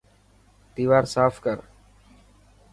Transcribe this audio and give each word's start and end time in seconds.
ديوار 0.75 1.03
ساف 1.13 1.33
ڪر. 1.45 1.57